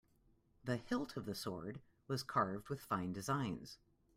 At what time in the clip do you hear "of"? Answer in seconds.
1.15-1.27